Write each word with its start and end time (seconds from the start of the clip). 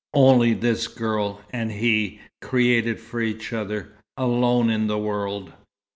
Only 0.15 0.55
this 0.55 0.87
girl 0.87 1.41
and 1.51 1.71
he, 1.71 2.21
created 2.41 2.99
for 2.99 3.21
each 3.21 3.53
other, 3.53 3.93
alone 4.17 4.71
in 4.71 4.87
the 4.87 4.97
world. 4.97 5.53